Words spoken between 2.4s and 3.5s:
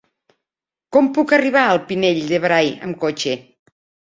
Brai amb cotxe?